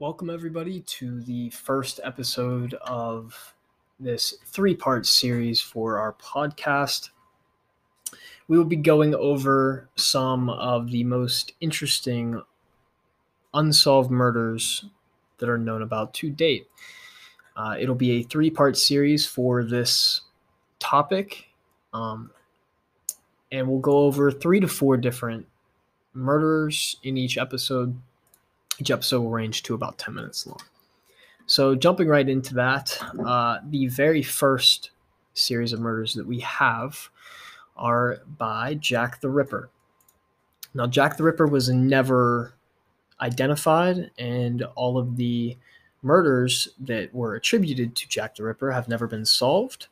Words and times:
Welcome, 0.00 0.28
everybody, 0.28 0.80
to 0.80 1.20
the 1.20 1.50
first 1.50 2.00
episode 2.02 2.74
of 2.82 3.54
this 4.00 4.34
three 4.44 4.74
part 4.74 5.06
series 5.06 5.60
for 5.60 5.98
our 6.00 6.14
podcast. 6.14 7.10
We 8.48 8.58
will 8.58 8.64
be 8.64 8.74
going 8.74 9.14
over 9.14 9.88
some 9.94 10.50
of 10.50 10.90
the 10.90 11.04
most 11.04 11.52
interesting 11.60 12.42
unsolved 13.54 14.10
murders 14.10 14.84
that 15.38 15.48
are 15.48 15.58
known 15.58 15.82
about 15.82 16.12
to 16.14 16.28
date. 16.28 16.66
Uh, 17.56 17.76
it'll 17.78 17.94
be 17.94 18.18
a 18.18 18.22
three 18.24 18.50
part 18.50 18.76
series 18.76 19.24
for 19.24 19.62
this 19.62 20.22
topic, 20.80 21.46
um, 21.92 22.32
and 23.52 23.68
we'll 23.68 23.78
go 23.78 23.98
over 23.98 24.32
three 24.32 24.58
to 24.58 24.66
four 24.66 24.96
different 24.96 25.46
murders 26.14 26.96
in 27.04 27.16
each 27.16 27.38
episode 27.38 27.96
each 28.78 28.90
episode 28.90 29.20
will 29.20 29.30
range 29.30 29.62
to 29.64 29.74
about 29.74 29.98
10 29.98 30.14
minutes 30.14 30.46
long. 30.46 30.60
So, 31.46 31.74
jumping 31.74 32.08
right 32.08 32.28
into 32.28 32.54
that, 32.54 32.98
uh, 33.24 33.58
the 33.68 33.86
very 33.88 34.22
first 34.22 34.90
series 35.34 35.72
of 35.72 35.80
murders 35.80 36.14
that 36.14 36.26
we 36.26 36.40
have 36.40 37.10
are 37.76 38.20
by 38.38 38.74
Jack 38.74 39.20
the 39.20 39.28
Ripper. 39.28 39.68
Now, 40.72 40.86
Jack 40.86 41.16
the 41.16 41.22
Ripper 41.22 41.46
was 41.46 41.68
never 41.68 42.54
identified, 43.20 44.10
and 44.18 44.62
all 44.74 44.96
of 44.96 45.16
the 45.16 45.56
murders 46.02 46.68
that 46.80 47.14
were 47.14 47.34
attributed 47.34 47.94
to 47.96 48.08
Jack 48.08 48.36
the 48.36 48.44
Ripper 48.44 48.72
have 48.72 48.88
never 48.88 49.06
been 49.06 49.24
solved, 49.24 49.88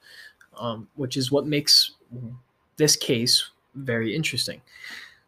um, 0.56 0.88
which 0.94 1.16
is 1.16 1.30
what 1.30 1.46
makes 1.46 1.92
this 2.76 2.96
case 2.96 3.50
very 3.74 4.14
interesting. 4.14 4.60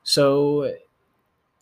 So, 0.02 0.74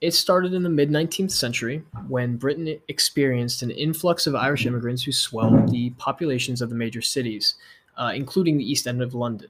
it 0.02 0.12
started 0.12 0.52
in 0.52 0.64
the 0.64 0.68
mid 0.68 0.90
19th 0.90 1.30
century 1.30 1.84
when 2.08 2.36
Britain 2.36 2.76
experienced 2.88 3.62
an 3.62 3.70
influx 3.70 4.26
of 4.26 4.34
Irish 4.34 4.66
immigrants 4.66 5.04
who 5.04 5.12
swelled 5.12 5.70
the 5.70 5.90
populations 5.90 6.60
of 6.60 6.68
the 6.68 6.74
major 6.74 7.00
cities, 7.00 7.54
uh, 7.96 8.12
including 8.12 8.58
the 8.58 8.68
East 8.68 8.88
End 8.88 9.00
of 9.00 9.14
London. 9.14 9.48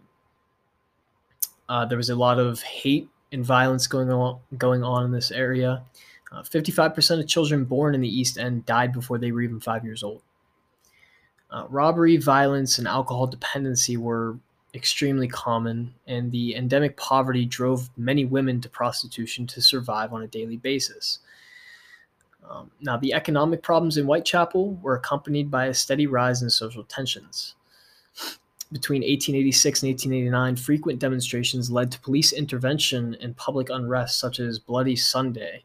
Uh, 1.70 1.86
there 1.86 1.97
was 1.97 2.11
a 2.11 2.14
lot 2.14 2.39
of 2.39 2.61
hate 2.61 3.09
and 3.33 3.42
violence 3.42 3.86
going 3.86 4.11
on, 4.11 4.41
going 4.59 4.84
on 4.84 5.06
in 5.06 5.11
this 5.11 5.31
area. 5.31 5.83
Uh, 6.31 6.42
55% 6.42 7.20
of 7.20 7.27
children 7.27 7.64
born 7.64 7.94
in 7.94 8.03
the 8.03 8.20
East 8.20 8.37
End 8.37 8.66
died 8.66 8.92
before 8.92 9.16
they 9.16 9.33
were 9.33 9.41
even 9.41 9.59
five 9.59 9.87
years 9.87 10.03
old. 10.03 10.20
Uh, 11.50 11.64
robbery, 11.70 12.19
violence, 12.19 12.77
and 12.77 12.87
alcohol 12.87 13.27
dependency 13.27 13.97
were 13.97 14.37
extremely 14.75 15.28
common, 15.28 15.95
and 16.06 16.33
the 16.33 16.55
endemic 16.56 16.97
poverty 16.97 17.45
drove 17.45 17.91
many 17.97 18.25
women 18.25 18.61
to 18.61 18.69
prostitution 18.69 19.47
to 19.48 19.61
survive 19.61 20.12
on 20.12 20.23
a 20.23 20.27
daily 20.27 20.56
basis. 20.56 21.19
Um, 22.48 22.70
now, 22.81 22.97
the 22.97 23.12
economic 23.12 23.62
problems 23.62 23.97
in 23.97 24.06
Whitechapel 24.06 24.75
were 24.83 24.97
accompanied 24.97 25.50
by 25.50 25.67
a 25.67 25.75
steady 25.75 26.06
rise 26.06 26.43
in 26.43 26.50
social 26.50 26.84
tensions. 26.84 27.55
Between 28.73 29.03
1886 29.03 29.83
and 29.83 29.91
1889, 29.91 30.56
frequent 30.56 30.98
demonstrations 30.98 31.70
led 31.70 31.93
to 31.93 32.00
police 32.00 32.33
intervention 32.33 33.17
and 33.20 33.37
public 33.37 33.69
unrest, 33.69 34.19
such 34.19 34.41
as 34.41 34.59
Bloody 34.59 34.97
Sunday, 34.97 35.62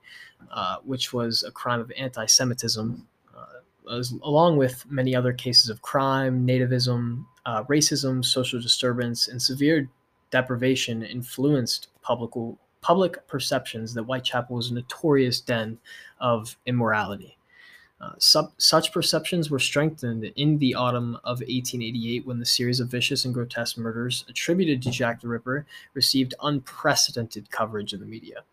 uh, 0.51 0.77
which 0.83 1.13
was 1.13 1.43
a 1.43 1.51
crime 1.51 1.79
of 1.79 1.91
anti 1.97 2.25
Semitism, 2.25 3.07
as, 3.91 4.13
along 4.23 4.57
with 4.57 4.85
many 4.89 5.15
other 5.15 5.33
cases 5.33 5.69
of 5.69 5.81
crime, 5.81 6.45
nativism, 6.45 7.25
uh, 7.45 7.63
racism, 7.63 8.23
social 8.23 8.59
disturbance, 8.59 9.27
and 9.27 9.41
severe 9.41 9.89
deprivation 10.31 11.03
influenced 11.03 11.87
public, 12.01 12.31
public 12.81 13.27
perceptions 13.27 13.93
that 13.93 14.03
Whitechapel 14.03 14.55
was 14.55 14.71
a 14.71 14.73
notorious 14.73 15.39
den 15.39 15.77
of 16.19 16.57
immorality. 16.65 17.37
Uh, 17.99 18.11
sub, 18.19 18.51
such 18.57 18.91
perceptions 18.91 19.49
were 19.49 19.57
strengthened 19.57 20.23
in 20.35 20.59
the 20.59 20.75
autumn 20.75 21.15
of 21.23 21.39
1888 21.39 22.27
when 22.27 22.37
the 22.37 22.45
series 22.45 22.79
of 22.79 22.89
vicious 22.89 23.25
and 23.25 23.33
grotesque 23.33 23.77
murders 23.77 24.23
attributed 24.29 24.83
to 24.83 24.91
Jack 24.91 25.19
the 25.21 25.27
Ripper 25.27 25.65
received 25.95 26.35
unprecedented 26.43 27.49
coverage 27.49 27.93
in 27.93 27.99
the 27.99 28.05
media. 28.05 28.43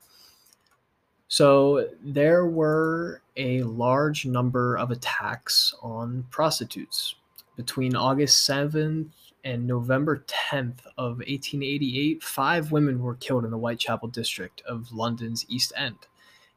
So 1.34 1.88
there 2.00 2.46
were 2.46 3.20
a 3.36 3.64
large 3.64 4.24
number 4.24 4.78
of 4.78 4.92
attacks 4.92 5.74
on 5.82 6.24
prostitutes, 6.30 7.16
between 7.56 7.96
August 7.96 8.48
7th 8.48 9.08
and 9.42 9.66
November 9.66 10.24
10th 10.28 10.86
of 10.96 11.16
1888, 11.16 12.22
five 12.22 12.70
women 12.70 13.02
were 13.02 13.16
killed 13.16 13.44
in 13.44 13.50
the 13.50 13.58
Whitechapel 13.58 14.10
district 14.10 14.62
of 14.64 14.92
London's 14.92 15.44
East 15.48 15.72
End. 15.76 15.96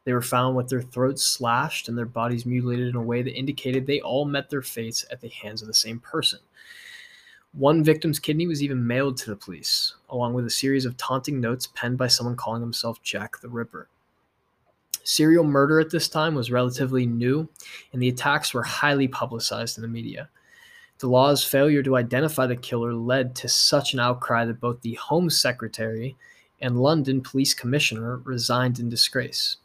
They 0.03 0.13
were 0.13 0.21
found 0.21 0.55
with 0.55 0.69
their 0.69 0.83
throats 0.83 1.25
slashed 1.25 1.89
and 1.89 1.97
their 1.97 2.05
bodies 2.05 2.45
mutilated 2.45 2.88
in 2.88 2.95
a 2.95 3.01
way 3.01 3.23
that 3.23 3.33
indicated 3.33 3.88
they 3.88 4.01
all 4.01 4.25
met 4.25 4.51
their 4.51 4.61
fates 4.61 5.03
at 5.09 5.21
the 5.21 5.29
hands 5.29 5.63
of 5.63 5.67
the 5.67 5.73
same 5.73 5.99
person. 5.99 6.38
One 7.51 7.83
victim's 7.83 8.19
kidney 8.19 8.45
was 8.45 8.61
even 8.61 8.85
mailed 8.85 9.17
to 9.17 9.31
the 9.31 9.35
police, 9.38 9.95
along 10.11 10.35
with 10.35 10.45
a 10.45 10.51
series 10.51 10.85
of 10.85 10.97
taunting 10.97 11.41
notes 11.41 11.67
penned 11.73 11.97
by 11.97 12.09
someone 12.09 12.35
calling 12.35 12.61
himself 12.61 13.01
Jack 13.01 13.41
the 13.41 13.49
Ripper. 13.49 13.89
Serial 15.07 15.45
murder 15.45 15.79
at 15.79 15.90
this 15.90 16.09
time 16.09 16.35
was 16.35 16.51
relatively 16.51 17.06
new, 17.06 17.47
and 17.94 18.01
the 18.01 18.09
attacks 18.09 18.53
were 18.53 18.63
highly 18.63 19.07
publicized 19.07 19.78
in 19.78 19.81
the 19.81 19.88
media. 19.88 20.28
The 21.00 21.07
law's 21.07 21.45
failure 21.45 21.81
to 21.84 21.95
identify 21.95 22.45
the 22.45 22.57
killer 22.57 22.94
led 22.94 23.34
to 23.35 23.47
such 23.47 23.94
an 23.94 24.01
outcry 24.01 24.44
that 24.44 24.59
both 24.59 24.81
the 24.81 24.95
Home 24.95 25.29
Secretary 25.29 26.18
and 26.59 26.81
London 26.81 27.22
Police 27.22 27.53
Commissioner 27.53 28.18
resigned 28.25 28.79
in 28.79 28.90
disgrace. 28.90 29.56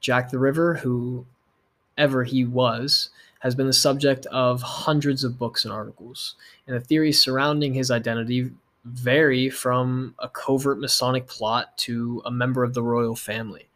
Jack 0.00 0.30
the 0.30 0.38
Ripper, 0.38 0.76
whoever 0.76 2.24
he 2.24 2.46
was, 2.46 3.10
has 3.40 3.54
been 3.54 3.66
the 3.66 3.74
subject 3.74 4.24
of 4.26 4.62
hundreds 4.62 5.22
of 5.22 5.38
books 5.38 5.66
and 5.66 5.72
articles, 5.72 6.34
and 6.66 6.74
the 6.74 6.80
theories 6.80 7.20
surrounding 7.20 7.74
his 7.74 7.90
identity 7.90 8.52
vary 8.86 9.50
from 9.50 10.14
a 10.18 10.30
covert 10.30 10.78
Masonic 10.78 11.26
plot 11.26 11.76
to 11.76 12.22
a 12.24 12.30
member 12.30 12.64
of 12.64 12.72
the 12.72 12.82
royal 12.82 13.14
family. 13.14 13.67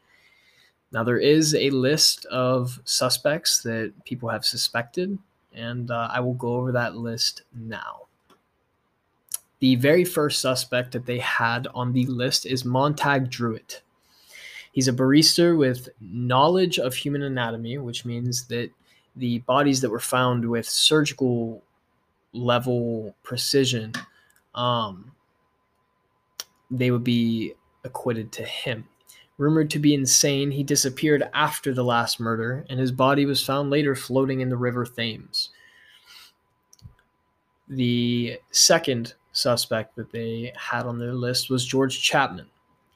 Now, 0.93 1.03
there 1.03 1.19
is 1.19 1.55
a 1.55 1.71
list 1.71 2.27
of 2.27 2.79
suspects 2.85 3.63
that 3.63 3.93
people 4.05 4.29
have 4.29 4.45
suspected, 4.45 5.19
and 5.55 5.91
uh, 5.91 6.09
I 6.13 6.21
will 6.21 6.35
go 6.35 6.55
over 6.55 6.73
that 6.73 6.97
list 6.97 7.43
now. 7.55 8.03
The 9.61 9.77
very 9.77 10.05
first 10.05 10.41
suspect 10.41 10.93
that 10.93 11.07
they 11.07 11.19
had 11.19 11.67
on 11.75 11.93
the 11.93 12.05
list 12.07 12.47
is 12.47 12.65
Montag 12.65 13.31
Druitt. 13.31 13.83
He's 14.73 14.89
a 14.89 14.93
barrister 14.93 15.57
with 15.57 15.89
knowledge 16.01 16.79
of 16.79 16.95
human 16.95 17.23
anatomy, 17.23 17.79
which 17.79 18.05
means 18.05 18.47
that 18.49 18.71
the 19.17 19.39
bodies 19.41 19.81
that 19.81 19.91
were 19.91 20.01
found 20.01 20.49
with 20.49 20.67
surgical 20.67 21.63
level 22.33 23.15
precision, 23.23 23.93
um, 24.55 25.13
they 26.71 26.91
would 26.91 27.05
be 27.05 27.55
acquitted 27.85 28.33
to 28.33 28.45
him. 28.45 28.89
Rumored 29.43 29.71
to 29.71 29.81
be 29.81 29.93
insane, 29.93 30.53
he 30.53 30.63
disappeared 30.63 31.29
after 31.35 31.75
the 31.75 31.83
last 31.83 32.21
murder, 32.21 32.65
and 32.71 32.79
his 32.79 32.93
body 32.93 33.27
was 33.27 33.45
found 33.45 33.71
later 33.71 33.97
floating 33.97 34.41
in 34.41 34.49
the 34.49 34.57
River 34.57 34.85
Thames. 34.85 35.51
The 37.69 38.39
second 38.53 39.15
suspect 39.33 39.97
that 39.97 40.13
they 40.13 40.53
had 40.57 40.87
on 40.87 40.97
their 40.97 41.13
list 41.13 41.51
was 41.51 41.67
George 41.67 42.01
Chapman. 42.01 42.47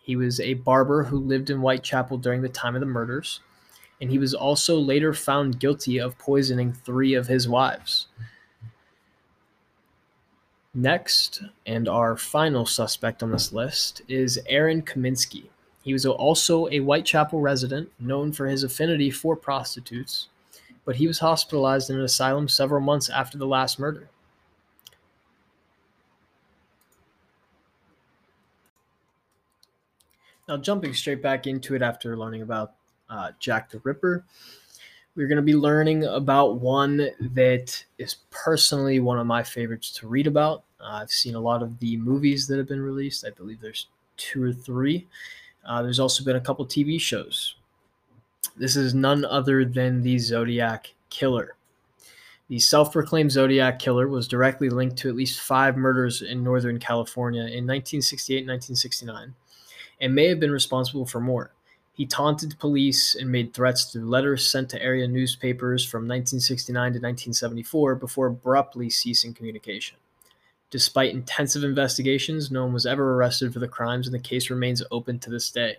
He 0.01 0.15
was 0.15 0.39
a 0.39 0.55
barber 0.55 1.03
who 1.03 1.19
lived 1.19 1.51
in 1.51 1.59
Whitechapel 1.59 2.19
during 2.19 2.43
the 2.43 2.49
time 2.49 2.77
of 2.77 2.81
the 2.81 2.87
murders, 2.87 3.41
and 4.01 4.09
he 4.09 4.19
was 4.19 4.33
also 4.33 4.79
later 4.79 5.13
found 5.13 5.59
guilty 5.59 5.99
of 5.99 6.17
poisoning 6.17 6.73
three 6.73 7.15
of 7.15 7.27
his 7.27 7.49
wives. 7.49 8.07
Next, 10.73 11.43
and 11.67 11.89
our 11.89 12.17
final 12.17 12.67
suspect 12.67 13.25
on 13.25 13.33
this 13.33 13.53
list, 13.53 14.03
is 14.07 14.39
Aaron 14.47 14.83
Kaminsky. 14.83 15.49
He 15.87 15.93
was 15.93 16.05
also 16.05 16.67
a 16.67 16.81
Whitechapel 16.81 17.41
resident, 17.41 17.89
known 18.01 18.33
for 18.33 18.49
his 18.49 18.65
affinity 18.65 19.09
for 19.09 19.37
prostitutes, 19.37 20.27
but 20.85 20.97
he 20.97 21.07
was 21.07 21.21
hospitalized 21.21 21.91
in 21.91 21.97
an 21.97 22.03
asylum 22.03 22.49
several 22.49 22.81
months 22.81 23.09
after 23.09 23.39
the 23.39 23.47
last 23.47 23.79
murder. 23.79 24.09
Now, 30.49 30.57
jumping 30.57 30.93
straight 30.93 31.23
back 31.23 31.47
into 31.47 31.77
it 31.77 31.83
after 31.83 32.17
learning 32.17 32.43
about 32.43 32.73
uh, 33.09 33.31
Jack 33.39 33.71
the 33.71 33.79
Ripper, 33.85 34.25
we're 35.15 35.29
going 35.29 35.37
to 35.37 35.43
be 35.43 35.55
learning 35.55 36.03
about 36.03 36.59
one 36.59 37.11
that 37.21 37.85
is 37.97 38.17
personally 38.31 38.99
one 38.99 39.21
of 39.21 39.27
my 39.29 39.45
favorites 39.45 39.93
to 39.93 40.09
read 40.09 40.27
about. 40.27 40.65
Uh, 40.81 40.99
I've 41.03 41.13
seen 41.13 41.37
a 41.37 41.41
lot 41.41 41.63
of 41.63 41.79
the 41.79 41.97
movies 41.97 42.49
that 42.49 42.59
have 42.59 42.67
been 42.67 42.83
released. 42.83 43.25
I 43.25 43.31
believe 43.31 43.61
there's 43.61 43.87
two 44.17 44.43
or 44.43 44.53
three. 44.53 45.07
Uh, 45.67 45.83
there's 45.83 46.01
also 46.01 46.25
been 46.25 46.37
a 46.37 46.41
couple 46.41 46.65
TV 46.65 47.01
shows. 47.01 47.57
This 48.57 48.77
is 48.77 48.95
none 48.95 49.25
other 49.25 49.65
than 49.65 50.03
the 50.03 50.19
Zodiac 50.19 50.95
Killer. 51.11 51.57
The 52.49 52.59
self 52.61 52.93
proclaimed 52.93 53.33
Zodiac 53.33 53.79
Killer 53.79 54.07
was 54.07 54.29
directly 54.29 54.71
linked 54.71 54.97
to 54.99 55.09
at 55.09 55.17
least 55.17 55.41
five 55.41 55.77
murders 55.77 56.23
in 56.23 56.45
Northern 56.45 56.79
California 56.79 57.41
in 57.41 57.67
1968 57.67 58.39
and 58.39 58.49
1969 58.49 59.35
and 60.01 60.15
may 60.15 60.29
have 60.29 60.41
been 60.41 60.53
responsible 60.53 61.07
for 61.07 61.21
more. 61.21 61.53
He 61.93 62.07
taunted 62.07 62.59
police 62.59 63.15
and 63.15 63.33
made 63.33 63.55
threats 63.55 63.85
through 63.85 64.09
letters 64.09 64.51
sent 64.51 64.69
to 64.71 64.83
area 64.83 65.09
newspapers 65.09 65.85
from 65.85 66.03
1969 66.03 66.75
to 66.75 66.99
1974 66.99 67.95
before 67.95 68.27
abruptly 68.27 68.91
ceasing 68.91 69.33
communication. 69.33 69.97
Despite 70.77 71.15
intensive 71.15 71.65
investigations, 71.65 72.51
no 72.51 72.63
one 72.65 72.75
was 72.75 72.85
ever 72.85 73.15
arrested 73.15 73.51
for 73.51 73.61
the 73.61 73.67
crimes, 73.67 74.07
and 74.07 74.13
the 74.13 74.19
case 74.19 74.51
remains 74.51 74.83
open 74.91 75.19
to 75.21 75.31
this 75.31 75.51
day. 75.51 75.77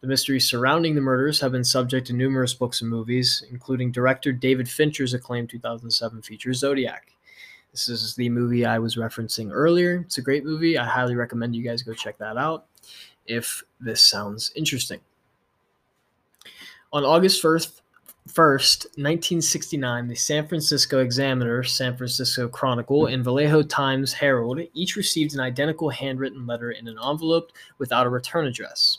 The 0.00 0.08
mysteries 0.08 0.48
surrounding 0.48 0.96
the 0.96 1.00
murders 1.00 1.38
have 1.38 1.52
been 1.52 1.62
subject 1.62 2.08
to 2.08 2.12
numerous 2.12 2.52
books 2.52 2.80
and 2.80 2.90
movies, 2.90 3.44
including 3.52 3.92
director 3.92 4.32
David 4.32 4.68
Fincher's 4.68 5.14
acclaimed 5.14 5.48
2007 5.50 6.22
feature 6.22 6.52
Zodiac. 6.52 7.12
This 7.70 7.88
is 7.88 8.16
the 8.16 8.28
movie 8.30 8.66
I 8.66 8.80
was 8.80 8.96
referencing 8.96 9.50
earlier. 9.52 10.02
It's 10.06 10.18
a 10.18 10.22
great 10.22 10.44
movie. 10.44 10.76
I 10.76 10.86
highly 10.86 11.14
recommend 11.14 11.54
you 11.54 11.62
guys 11.62 11.84
go 11.84 11.94
check 11.94 12.18
that 12.18 12.36
out 12.36 12.66
if 13.26 13.62
this 13.78 14.02
sounds 14.02 14.50
interesting. 14.56 14.98
On 16.92 17.04
August 17.04 17.40
1st, 17.40 17.81
1st, 18.28 18.84
1969, 18.98 20.06
the 20.06 20.14
San 20.14 20.46
Francisco 20.46 21.00
Examiner, 21.00 21.64
San 21.64 21.96
Francisco 21.96 22.48
Chronicle, 22.48 23.06
and 23.06 23.24
Vallejo 23.24 23.62
Times 23.62 24.12
Herald 24.12 24.60
each 24.74 24.94
received 24.94 25.34
an 25.34 25.40
identical 25.40 25.90
handwritten 25.90 26.46
letter 26.46 26.70
in 26.70 26.86
an 26.86 26.98
envelope 27.04 27.50
without 27.78 28.06
a 28.06 28.10
return 28.10 28.46
address. 28.46 28.98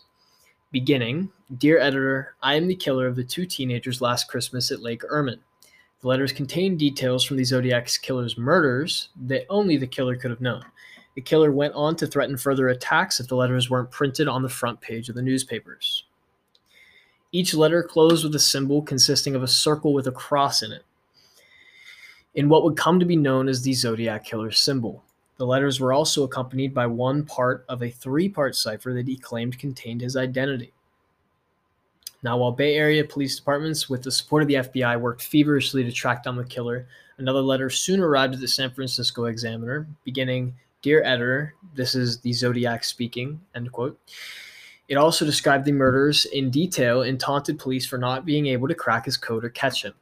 Beginning, 0.74 1.32
Dear 1.58 1.80
Editor, 1.80 2.36
I 2.44 2.56
am 2.56 2.68
the 2.68 2.76
killer 2.76 3.08
of 3.08 3.16
the 3.16 3.24
two 3.24 3.46
teenagers 3.46 4.02
last 4.02 4.28
Christmas 4.28 4.72
at 4.72 4.82
Lake 4.82 5.04
Herman. 5.08 5.40
The 6.02 6.08
letters 6.10 6.34
contain 6.34 6.76
details 6.76 7.24
from 7.24 7.38
the 7.38 7.46
Zodiac's 7.46 7.98
killer's 7.98 8.38
murders 8.38 9.08
that 9.22 9.46
only 9.50 9.78
the 9.78 9.88
killer 9.88 10.18
could 10.18 10.32
have 10.32 10.42
known. 10.42 10.66
The 11.16 11.22
killer 11.22 11.54
went 11.54 11.76
on 11.76 11.96
to 11.96 12.08
threaten 12.08 12.36
further 12.36 12.68
attacks 12.68 13.22
if 13.22 13.30
the 13.30 13.38
letters 13.38 13.70
weren't 13.70 13.92
printed 13.92 14.28
on 14.28 14.42
the 14.42 14.50
front 14.50 14.82
page 14.82 15.08
of 15.08 15.16
the 15.16 15.22
newspapers. 15.22 16.04
Each 17.34 17.54
letter 17.54 17.84
closed 17.84 18.24
with 18.24 18.34
a 18.36 18.40
symbol 18.40 18.82
consisting 18.82 19.36
of 19.36 19.44
a 19.44 19.48
circle 19.48 19.94
with 19.94 20.08
a 20.08 20.12
cross 20.12 20.62
in 20.62 20.72
it, 20.72 20.84
in 22.36 22.48
what 22.48 22.64
would 22.64 22.78
come 22.78 23.00
to 23.00 23.06
be 23.06 23.18
known 23.18 23.50
as 23.50 23.62
the 23.62 23.74
Zodiac 23.74 24.24
Killer's 24.24 24.60
symbol. 24.60 25.04
The 25.38 25.46
letters 25.46 25.80
were 25.80 25.92
also 25.92 26.24
accompanied 26.24 26.74
by 26.74 26.86
one 26.86 27.26
part 27.26 27.66
of 27.68 27.84
a 27.84 27.90
three 27.90 28.30
part 28.30 28.56
cipher 28.56 28.94
that 28.94 29.08
he 29.08 29.18
claimed 29.18 29.60
contained 29.60 30.02
his 30.02 30.16
identity. 30.16 30.72
Now, 32.22 32.38
while 32.38 32.54
Bay 32.54 32.76
Area 32.76 33.04
police 33.04 33.36
departments, 33.36 33.90
with 33.90 34.04
the 34.04 34.12
support 34.12 34.44
of 34.44 34.48
the 34.48 34.54
FBI, 34.54 35.02
worked 35.02 35.24
feverishly 35.24 35.84
to 35.84 35.92
track 35.92 36.24
down 36.24 36.38
the 36.38 36.46
killer, 36.46 36.88
another 37.18 37.42
letter 37.42 37.70
soon 37.70 38.00
arrived 38.00 38.36
at 38.36 38.40
the 38.40 38.48
San 38.48 38.72
Francisco 38.72 39.26
Examiner, 39.26 39.88
beginning 40.06 40.54
Dear 40.84 41.02
editor, 41.06 41.56
this 41.76 41.96
is 41.96 42.20
the 42.20 42.34
Zodiac 42.34 42.84
speaking, 42.84 43.40
end 43.56 43.72
quote. 43.72 43.98
It 44.90 44.96
also 44.96 45.26
described 45.26 45.66
the 45.66 45.72
murders 45.72 46.26
in 46.26 46.50
detail 46.50 47.04
and 47.04 47.20
taunted 47.20 47.60
police 47.60 47.86
for 47.86 47.98
not 47.98 48.26
being 48.26 48.48
able 48.48 48.68
to 48.68 48.76
crack 48.76 49.06
his 49.06 49.18
code 49.18 49.46
or 49.46 49.50
catch 49.50 49.84
him. 49.84 49.94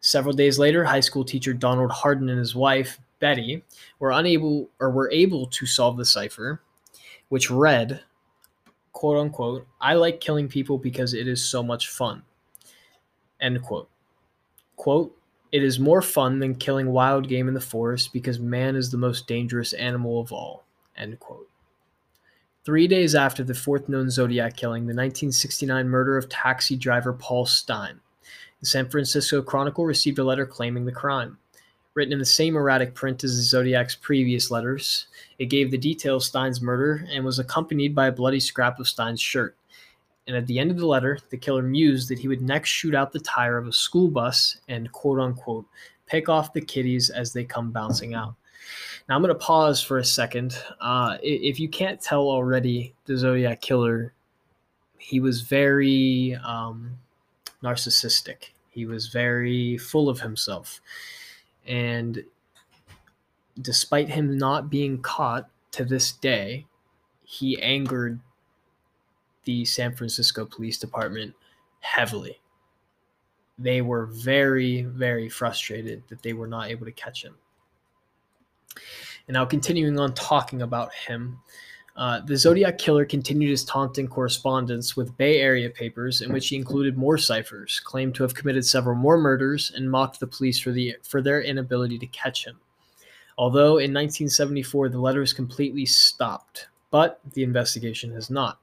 Several 0.00 0.34
days 0.34 0.58
later, 0.58 0.84
high 0.84 1.00
school 1.00 1.24
teacher 1.24 1.52
Donald 1.52 1.90
Harden 1.90 2.28
and 2.28 2.38
his 2.38 2.54
wife, 2.54 3.00
Betty, 3.20 3.64
were 3.98 4.12
unable 4.12 4.70
or 4.80 4.90
were 4.90 5.10
able 5.10 5.46
to 5.46 5.66
solve 5.66 5.96
the 5.96 6.04
cipher, 6.04 6.60
which 7.28 7.50
read, 7.50 8.02
quote 8.92 9.18
unquote, 9.18 9.66
I 9.80 9.94
like 9.94 10.20
killing 10.20 10.48
people 10.48 10.78
because 10.78 11.14
it 11.14 11.26
is 11.26 11.44
so 11.44 11.62
much 11.62 11.88
fun. 11.88 12.22
End 13.40 13.62
quote. 13.62 13.88
Quote, 14.76 15.16
it 15.50 15.62
is 15.62 15.78
more 15.78 16.02
fun 16.02 16.38
than 16.40 16.54
killing 16.54 16.90
wild 16.90 17.28
game 17.28 17.48
in 17.48 17.54
the 17.54 17.60
forest 17.60 18.12
because 18.12 18.38
man 18.38 18.76
is 18.76 18.90
the 18.90 18.98
most 18.98 19.26
dangerous 19.26 19.72
animal 19.72 20.20
of 20.20 20.32
all. 20.32 20.64
End 20.96 21.18
quote. 21.18 21.48
Three 22.68 22.86
days 22.86 23.14
after 23.14 23.42
the 23.42 23.54
fourth 23.54 23.88
known 23.88 24.10
Zodiac 24.10 24.54
killing, 24.54 24.82
the 24.82 24.92
1969 24.92 25.88
murder 25.88 26.18
of 26.18 26.28
taxi 26.28 26.76
driver 26.76 27.14
Paul 27.14 27.46
Stine, 27.46 27.98
the 28.60 28.66
San 28.66 28.90
Francisco 28.90 29.40
Chronicle 29.40 29.86
received 29.86 30.18
a 30.18 30.22
letter 30.22 30.44
claiming 30.44 30.84
the 30.84 30.92
crime. 30.92 31.38
Written 31.94 32.12
in 32.12 32.18
the 32.18 32.26
same 32.26 32.56
erratic 32.56 32.94
print 32.94 33.24
as 33.24 33.36
the 33.36 33.42
Zodiac's 33.42 33.94
previous 33.94 34.50
letters, 34.50 35.06
it 35.38 35.46
gave 35.46 35.70
the 35.70 35.78
details 35.78 36.24
of 36.24 36.28
Stine's 36.28 36.60
murder 36.60 37.06
and 37.10 37.24
was 37.24 37.38
accompanied 37.38 37.94
by 37.94 38.08
a 38.08 38.12
bloody 38.12 38.38
scrap 38.38 38.78
of 38.78 38.86
Stine's 38.86 39.18
shirt 39.18 39.56
and 40.28 40.36
at 40.36 40.46
the 40.46 40.58
end 40.58 40.70
of 40.70 40.76
the 40.76 40.86
letter, 40.86 41.18
the 41.30 41.38
killer 41.38 41.62
mused 41.62 42.10
that 42.10 42.18
he 42.18 42.28
would 42.28 42.42
next 42.42 42.68
shoot 42.68 42.94
out 42.94 43.12
the 43.12 43.20
tire 43.20 43.56
of 43.56 43.66
a 43.66 43.72
school 43.72 44.08
bus 44.08 44.58
and 44.68 44.92
quote 44.92 45.18
unquote 45.18 45.64
pick 46.06 46.28
off 46.28 46.52
the 46.52 46.60
kiddies 46.60 47.08
as 47.08 47.32
they 47.32 47.44
come 47.44 47.70
bouncing 47.70 48.14
out. 48.14 48.34
Now 49.08 49.16
I'm 49.16 49.22
going 49.22 49.34
to 49.34 49.38
pause 49.38 49.82
for 49.82 49.98
a 49.98 50.04
second. 50.04 50.56
Uh, 50.80 51.18
if 51.22 51.58
you 51.58 51.68
can't 51.68 52.00
tell 52.00 52.28
already, 52.28 52.94
the 53.06 53.16
Zodiac 53.16 53.60
killer, 53.60 54.12
he 54.98 55.20
was 55.20 55.42
very 55.42 56.38
um, 56.44 56.90
narcissistic. 57.62 58.50
He 58.70 58.86
was 58.86 59.08
very 59.08 59.78
full 59.78 60.08
of 60.08 60.20
himself, 60.20 60.80
and 61.66 62.22
despite 63.60 64.08
him 64.08 64.38
not 64.38 64.70
being 64.70 65.00
caught 65.02 65.48
to 65.72 65.84
this 65.84 66.12
day, 66.12 66.66
he 67.24 67.60
angered 67.60 68.20
the 69.44 69.64
San 69.64 69.94
Francisco 69.94 70.44
Police 70.44 70.78
Department 70.78 71.34
heavily. 71.80 72.38
They 73.58 73.82
were 73.82 74.06
very, 74.06 74.82
very 74.82 75.28
frustrated 75.28 76.02
that 76.08 76.22
they 76.22 76.32
were 76.32 76.46
not 76.46 76.70
able 76.70 76.86
to 76.86 76.92
catch 76.92 77.24
him. 77.24 77.34
And 79.26 79.34
now, 79.34 79.44
continuing 79.44 79.98
on 79.98 80.14
talking 80.14 80.62
about 80.62 80.92
him, 80.94 81.38
uh, 81.98 82.20
the 82.20 82.36
Zodiac 82.36 82.78
Killer 82.78 83.04
continued 83.04 83.50
his 83.50 83.64
taunting 83.64 84.06
correspondence 84.06 84.96
with 84.96 85.16
Bay 85.16 85.40
Area 85.40 85.68
papers, 85.68 86.22
in 86.22 86.32
which 86.32 86.48
he 86.48 86.56
included 86.56 86.96
more 86.96 87.18
ciphers, 87.18 87.80
claimed 87.84 88.14
to 88.14 88.22
have 88.22 88.34
committed 88.34 88.64
several 88.64 88.94
more 88.94 89.18
murders, 89.18 89.72
and 89.74 89.90
mocked 89.90 90.20
the 90.20 90.26
police 90.26 90.60
for, 90.60 90.70
the, 90.70 90.96
for 91.02 91.20
their 91.20 91.42
inability 91.42 91.98
to 91.98 92.06
catch 92.06 92.46
him. 92.46 92.60
Although 93.36 93.78
in 93.78 93.92
1974 93.92 94.90
the 94.90 95.00
letters 95.00 95.32
completely 95.32 95.86
stopped, 95.86 96.68
but 96.90 97.20
the 97.32 97.42
investigation 97.42 98.12
has 98.12 98.30
not. 98.30 98.60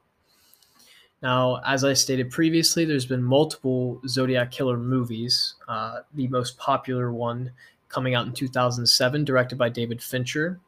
Now, 1.22 1.60
as 1.66 1.84
I 1.84 1.92
stated 1.92 2.30
previously, 2.30 2.84
there's 2.84 3.06
been 3.06 3.22
multiple 3.22 4.00
Zodiac 4.06 4.50
Killer 4.50 4.76
movies. 4.76 5.54
Uh, 5.66 6.00
the 6.14 6.28
most 6.28 6.58
popular 6.58 7.12
one 7.12 7.52
coming 7.88 8.14
out 8.14 8.26
in 8.26 8.32
2007, 8.32 9.24
directed 9.24 9.56
by 9.56 9.68
David 9.68 10.02
Fincher. 10.02 10.60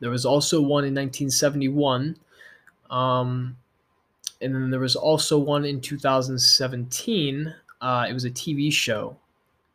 There 0.00 0.10
was 0.10 0.24
also 0.24 0.60
one 0.60 0.84
in 0.84 0.94
1971. 0.94 2.16
Um, 2.90 3.56
and 4.40 4.54
then 4.54 4.70
there 4.70 4.80
was 4.80 4.96
also 4.96 5.38
one 5.38 5.64
in 5.64 5.80
2017. 5.80 7.54
Uh, 7.80 8.06
it 8.08 8.12
was 8.12 8.24
a 8.24 8.30
TV 8.30 8.72
show. 8.72 9.16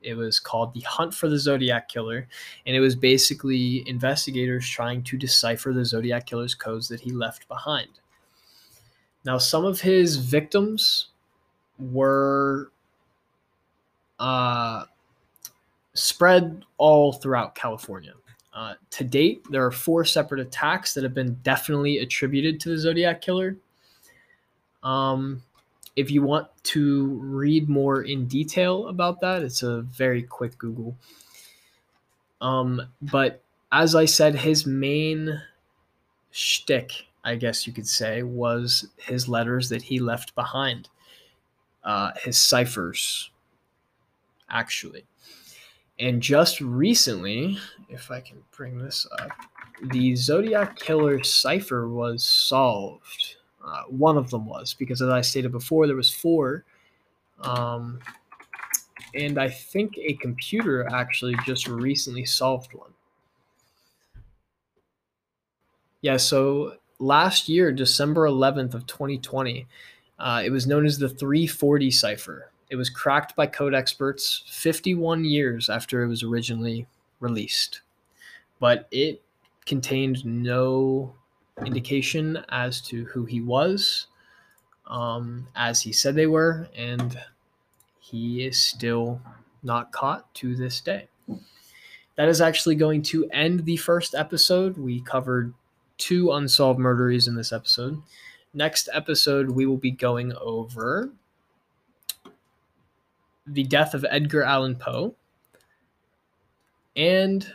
It 0.01 0.15
was 0.15 0.39
called 0.39 0.73
The 0.73 0.81
Hunt 0.81 1.13
for 1.13 1.29
the 1.29 1.37
Zodiac 1.37 1.87
Killer. 1.87 2.27
And 2.65 2.75
it 2.75 2.79
was 2.79 2.95
basically 2.95 3.87
investigators 3.87 4.67
trying 4.67 5.03
to 5.03 5.17
decipher 5.17 5.73
the 5.73 5.85
Zodiac 5.85 6.25
Killer's 6.25 6.55
codes 6.55 6.87
that 6.89 7.01
he 7.01 7.11
left 7.11 7.47
behind. 7.47 7.89
Now, 9.25 9.37
some 9.37 9.63
of 9.63 9.79
his 9.79 10.17
victims 10.17 11.07
were 11.79 12.71
uh, 14.19 14.85
spread 15.93 16.63
all 16.77 17.13
throughout 17.13 17.55
California. 17.55 18.13
Uh, 18.53 18.75
to 18.91 19.03
date, 19.03 19.43
there 19.49 19.65
are 19.65 19.71
four 19.71 20.05
separate 20.05 20.39
attacks 20.39 20.93
that 20.93 21.03
have 21.03 21.13
been 21.13 21.33
definitely 21.43 21.99
attributed 21.99 22.59
to 22.59 22.69
the 22.69 22.77
Zodiac 22.77 23.21
Killer. 23.21 23.57
Um, 24.83 25.41
if 25.95 26.11
you 26.11 26.21
want 26.21 26.47
to 26.63 27.19
read 27.21 27.69
more 27.69 28.03
in 28.03 28.27
detail 28.27 28.87
about 28.87 29.21
that, 29.21 29.41
it's 29.41 29.63
a 29.63 29.81
very 29.81 30.21
quick 30.21 30.57
Google. 30.57 30.95
Um, 32.41 32.81
but 33.01 33.41
as 33.71 33.95
I 33.95 34.05
said, 34.05 34.35
his 34.35 34.65
main 34.65 35.41
shtick 36.31 37.05
I 37.23 37.35
guess 37.35 37.65
you 37.65 37.71
could 37.71 37.87
say, 37.87 38.23
was 38.23 38.87
his 38.97 39.29
letters 39.29 39.69
that 39.69 39.81
he 39.81 39.99
left 39.99 40.35
behind, 40.35 40.89
uh, 41.83 42.11
his 42.21 42.37
ciphers, 42.37 43.31
actually. 44.49 45.05
And 45.99 46.21
just 46.21 46.59
recently, 46.59 47.57
if 47.89 48.09
I 48.09 48.19
can 48.19 48.37
bring 48.55 48.79
this 48.79 49.07
up, 49.19 49.31
the 49.91 50.15
Zodiac 50.15 50.77
Killer 50.77 51.23
cipher 51.23 51.87
was 51.87 52.23
solved. 52.23 53.37
Uh, 53.63 53.83
one 53.87 54.17
of 54.17 54.29
them 54.29 54.45
was 54.45 54.73
because, 54.73 55.01
as 55.01 55.09
I 55.09 55.21
stated 55.21 55.51
before, 55.51 55.87
there 55.87 55.95
was 55.95 56.11
four, 56.11 56.65
um, 57.41 57.99
and 59.15 59.37
I 59.37 59.49
think 59.49 59.97
a 59.97 60.13
computer 60.13 60.87
actually 60.91 61.35
just 61.45 61.67
recently 61.67 62.25
solved 62.25 62.73
one. 62.73 62.91
Yeah, 66.01 66.17
so 66.17 66.77
last 66.99 67.47
year, 67.47 67.71
December 67.71 68.27
11th 68.27 68.73
of 68.73 68.85
2020, 68.87 69.67
uh, 70.19 70.41
it 70.43 70.49
was 70.49 70.67
known 70.67 70.85
as 70.85 70.97
the 70.97 71.09
340 71.09 71.91
cipher. 71.91 72.51
It 72.73 72.75
was 72.75 72.89
cracked 72.89 73.35
by 73.35 73.45
code 73.45 73.75
experts 73.75 74.41
51 74.47 75.25
years 75.25 75.69
after 75.69 76.01
it 76.01 76.07
was 76.07 76.23
originally 76.23 76.87
released, 77.19 77.81
but 78.59 78.87
it 78.89 79.21
contained 79.67 80.25
no 80.25 81.13
indication 81.63 82.43
as 82.49 82.81
to 82.81 83.05
who 83.05 83.25
he 83.25 83.41
was 83.41 84.07
um, 84.87 85.47
as 85.55 85.81
he 85.81 85.93
said 85.93 86.15
they 86.15 86.25
were, 86.25 86.67
and 86.75 87.21
he 87.99 88.43
is 88.43 88.59
still 88.59 89.21
not 89.61 89.91
caught 89.91 90.33
to 90.33 90.55
this 90.55 90.81
day. 90.81 91.07
That 92.15 92.27
is 92.27 92.41
actually 92.41 92.73
going 92.73 93.03
to 93.03 93.29
end 93.29 93.65
the 93.65 93.77
first 93.77 94.15
episode. 94.15 94.79
We 94.79 95.01
covered 95.01 95.53
two 95.99 96.31
unsolved 96.31 96.79
murderies 96.79 97.27
in 97.27 97.35
this 97.35 97.53
episode. 97.53 98.01
Next 98.55 98.89
episode, 98.91 99.51
we 99.51 99.67
will 99.67 99.77
be 99.77 99.91
going 99.91 100.33
over 100.41 101.11
the 103.45 103.63
death 103.63 103.93
of 103.93 104.05
Edgar 104.09 104.43
Allan 104.43 104.75
Poe 104.75 105.15
and 106.95 107.51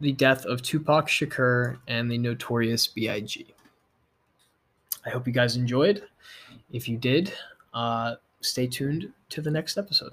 the 0.00 0.12
death 0.12 0.44
of 0.46 0.62
Tupac 0.62 1.08
Shakur 1.08 1.78
and 1.88 2.10
the 2.10 2.18
notorious 2.18 2.86
B.I.G. 2.86 3.46
I 5.04 5.10
hope 5.10 5.26
you 5.26 5.32
guys 5.32 5.56
enjoyed. 5.56 6.02
If 6.72 6.88
you 6.88 6.96
did, 6.96 7.32
uh, 7.74 8.16
stay 8.40 8.66
tuned 8.66 9.12
to 9.30 9.42
the 9.42 9.50
next 9.50 9.76
episode. 9.78 10.12